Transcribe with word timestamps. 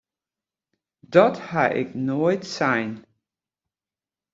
Dat 1.13 1.35
ha 1.47 1.63
ik 1.81 1.89
noait 2.05 2.43
sein! 2.55 2.89